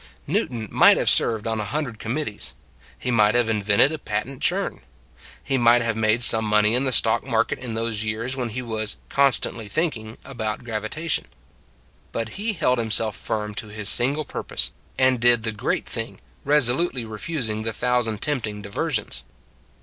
Newton 0.25 0.67
might 0.71 0.97
have 0.97 1.11
served 1.11 1.45
on 1.45 1.59
a 1.59 1.63
hun 1.63 1.83
dred 1.83 1.99
committees; 1.99 2.55
he 2.97 3.11
might 3.11 3.35
have 3.35 3.51
invented 3.51 3.91
a 3.91 3.99
patent 3.99 4.41
churn; 4.41 4.81
he 5.43 5.59
might 5.59 5.83
have 5.83 5.95
made 5.95 6.23
some 6.23 6.43
money 6.43 6.73
in 6.73 6.85
the 6.85 6.91
stock 6.91 7.23
market 7.23 7.59
in 7.59 7.75
those 7.75 8.03
years 8.03 8.35
when 8.35 8.49
he 8.49 8.63
was" 8.63 8.97
constantly 9.09 9.67
thinking" 9.67 10.17
about 10.25 10.63
gravitation. 10.63 11.25
But 12.11 12.29
he 12.29 12.53
held 12.53 12.79
himself 12.79 13.15
firm 13.15 13.53
to 13.53 13.67
his 13.67 13.89
single 13.89 14.25
purpose, 14.25 14.73
and 14.97 15.19
did 15.19 15.43
the 15.43 15.51
great 15.51 15.85
thing, 15.85 16.19
resolutely 16.43 17.05
refusing 17.05 17.61
the 17.61 17.71
thousand 17.71 18.23
tempting 18.23 18.63
diversions. 18.63 19.21